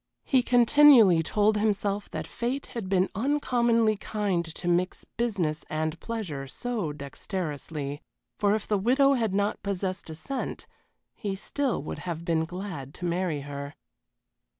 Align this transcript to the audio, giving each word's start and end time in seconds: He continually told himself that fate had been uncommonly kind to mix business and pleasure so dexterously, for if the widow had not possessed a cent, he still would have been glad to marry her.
He 0.23 0.41
continually 0.41 1.21
told 1.21 1.57
himself 1.57 2.09
that 2.09 2.25
fate 2.25 2.65
had 2.73 2.89
been 2.89 3.07
uncommonly 3.13 3.97
kind 3.97 4.43
to 4.55 4.67
mix 4.67 5.05
business 5.05 5.63
and 5.69 5.99
pleasure 5.99 6.47
so 6.47 6.91
dexterously, 6.91 8.01
for 8.39 8.55
if 8.55 8.67
the 8.67 8.79
widow 8.79 9.13
had 9.13 9.35
not 9.35 9.61
possessed 9.61 10.09
a 10.09 10.15
cent, 10.15 10.65
he 11.13 11.35
still 11.35 11.83
would 11.83 11.99
have 11.99 12.25
been 12.25 12.45
glad 12.45 12.95
to 12.95 13.05
marry 13.05 13.41
her. 13.41 13.75